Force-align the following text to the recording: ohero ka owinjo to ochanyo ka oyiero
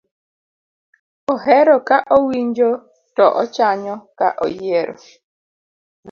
ohero 1.33 1.75
ka 1.87 1.97
owinjo 2.17 2.69
to 3.15 3.25
ochanyo 3.41 3.95
ka 4.19 4.27
oyiero 4.45 4.93